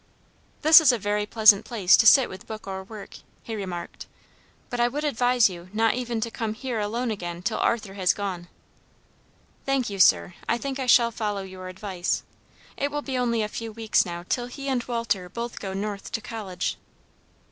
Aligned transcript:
"This 0.63 0.81
is 0.81 0.91
a 0.91 0.97
very 0.97 1.27
pleasant 1.27 1.63
place 1.63 1.95
to 1.97 2.07
sit 2.07 2.27
with 2.27 2.47
book 2.47 2.65
or 2.65 2.83
work," 2.83 3.17
he 3.43 3.55
remarked, 3.55 4.07
"but 4.71 4.79
I 4.79 4.87
would 4.87 5.03
advise 5.03 5.47
you 5.47 5.69
not 5.73 5.93
even 5.93 6.19
to 6.21 6.31
come 6.31 6.55
here 6.55 6.79
alone 6.79 7.11
again 7.11 7.43
till 7.43 7.59
Arthur 7.59 7.93
has 7.93 8.11
gone." 8.11 8.47
"Thank 9.63 9.91
you, 9.91 9.99
sir, 9.99 10.33
I 10.49 10.57
think 10.57 10.79
I 10.79 10.87
shall 10.87 11.11
follow 11.11 11.43
your 11.43 11.67
advice. 11.67 12.23
It 12.77 12.89
will 12.89 13.03
be 13.03 13.15
only 13.15 13.43
a 13.43 13.47
few 13.47 13.71
weeks 13.71 14.03
now 14.03 14.25
till 14.27 14.47
he 14.47 14.67
and 14.69 14.83
Walter 14.85 15.29
both 15.29 15.59
go 15.59 15.71
North 15.71 16.11
to 16.13 16.19
college." 16.19 16.77